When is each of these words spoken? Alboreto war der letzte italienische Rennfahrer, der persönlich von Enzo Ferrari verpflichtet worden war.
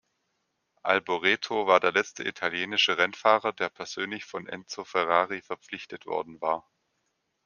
Alboreto 0.81 1.67
war 1.67 1.79
der 1.79 1.91
letzte 1.91 2.27
italienische 2.27 2.97
Rennfahrer, 2.97 3.53
der 3.53 3.69
persönlich 3.69 4.25
von 4.25 4.47
Enzo 4.47 4.83
Ferrari 4.83 5.43
verpflichtet 5.43 6.07
worden 6.07 6.41
war. 6.41 6.67